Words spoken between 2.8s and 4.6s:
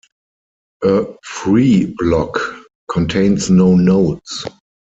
contains no nodes.